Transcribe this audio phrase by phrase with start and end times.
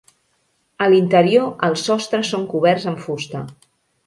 [0.85, 3.45] A l'interior els sostres són coberts amb fusta.